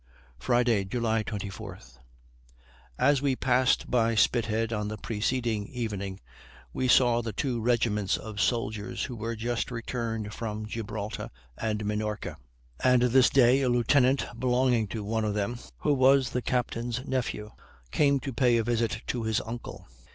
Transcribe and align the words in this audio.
Friday, 0.39 0.83
July 0.83 1.21
24. 1.21 1.77
As 2.97 3.21
we 3.21 3.35
passed 3.35 3.91
by 3.91 4.15
Spithead 4.15 4.73
on 4.73 4.87
the 4.87 4.97
preceding 4.97 5.67
evening 5.67 6.19
we 6.73 6.87
saw 6.87 7.21
the 7.21 7.33
two 7.33 7.61
regiments 7.61 8.17
of 8.17 8.41
soldiers 8.41 9.03
who 9.03 9.15
were 9.15 9.35
just 9.35 9.69
returned 9.69 10.33
from 10.33 10.65
Gibraltar 10.65 11.29
and 11.55 11.85
Minorca; 11.85 12.37
and 12.83 13.03
this 13.03 13.29
day 13.29 13.61
a 13.61 13.69
lieutenant 13.69 14.25
belonging 14.39 14.87
to 14.87 15.03
one 15.03 15.23
of 15.23 15.35
them, 15.35 15.59
who 15.77 15.93
was 15.93 16.31
the 16.31 16.41
captain's 16.41 17.05
nephew, 17.05 17.51
came 17.91 18.19
to 18.21 18.33
pay 18.33 18.57
a 18.57 18.63
visit 18.63 19.03
to 19.05 19.21
his 19.21 19.39
uncle. 19.41 19.87